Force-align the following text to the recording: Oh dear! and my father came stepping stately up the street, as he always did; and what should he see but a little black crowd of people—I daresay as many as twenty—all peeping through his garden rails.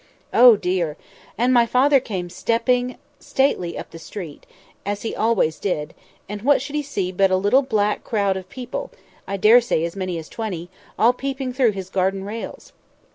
Oh 0.33 0.55
dear! 0.55 0.97
and 1.37 1.53
my 1.53 1.67
father 1.67 1.99
came 1.99 2.31
stepping 2.31 2.97
stately 3.19 3.77
up 3.77 3.91
the 3.91 3.99
street, 3.99 4.47
as 4.83 5.03
he 5.03 5.15
always 5.15 5.59
did; 5.59 5.93
and 6.27 6.41
what 6.41 6.59
should 6.59 6.75
he 6.75 6.81
see 6.81 7.11
but 7.11 7.29
a 7.29 7.35
little 7.37 7.61
black 7.61 8.03
crowd 8.03 8.35
of 8.35 8.49
people—I 8.49 9.37
daresay 9.37 9.83
as 9.85 9.95
many 9.95 10.17
as 10.17 10.27
twenty—all 10.27 11.13
peeping 11.13 11.53
through 11.53 11.73
his 11.73 11.91
garden 11.91 12.23
rails. 12.23 12.73